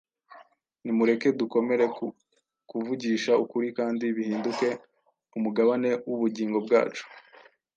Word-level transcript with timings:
Nimureke 0.83 1.27
dukomere 1.39 1.85
ku 1.95 2.05
kuvugisha 2.69 3.31
ukuri 3.43 3.67
kandi 3.77 4.05
bihinduke 4.15 4.67
umugabane 5.37 5.89
w’ubugingo 6.09 6.57
bwacu. 6.65 7.03